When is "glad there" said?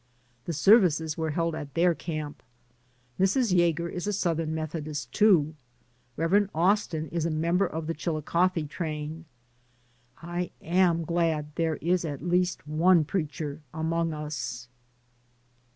11.05-11.75